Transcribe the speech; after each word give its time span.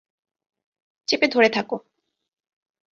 চেপে 1.07 1.27
ধরে 1.27 1.49
থাকো। 1.49 1.75